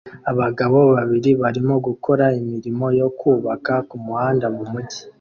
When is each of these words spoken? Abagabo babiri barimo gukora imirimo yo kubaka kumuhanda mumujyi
Abagabo 0.31 0.77
babiri 0.95 1.31
barimo 1.41 1.75
gukora 1.87 2.25
imirimo 2.39 2.85
yo 2.99 3.07
kubaka 3.19 3.73
kumuhanda 3.89 4.45
mumujyi 4.55 5.01